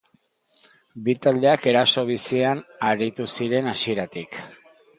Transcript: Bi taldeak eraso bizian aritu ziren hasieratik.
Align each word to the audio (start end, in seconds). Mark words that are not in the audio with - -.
Bi 1.09 1.15
taldeak 1.25 1.67
eraso 1.73 2.05
bizian 2.11 2.63
aritu 2.93 3.29
ziren 3.35 3.73
hasieratik. 3.75 4.45